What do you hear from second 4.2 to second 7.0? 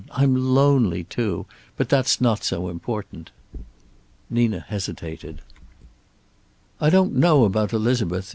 Nina hesitated. "I